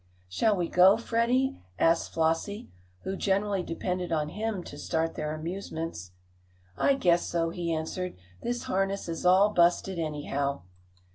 "Shall 0.27 0.55
we 0.57 0.67
go, 0.67 0.97
Freddie?" 0.97 1.59
asked 1.77 2.11
Flossie, 2.15 2.71
who 3.03 3.15
generally 3.15 3.61
depended 3.61 4.11
on 4.11 4.29
him 4.29 4.63
to 4.63 4.75
start 4.75 5.13
their 5.13 5.35
amusements. 5.35 6.13
"I 6.75 6.95
guess 6.95 7.27
so," 7.27 7.51
he 7.51 7.71
answered. 7.71 8.15
"This 8.41 8.63
harness 8.63 9.07
is 9.07 9.27
all 9.27 9.49
busted, 9.49 9.99
anyhow." 9.99 10.63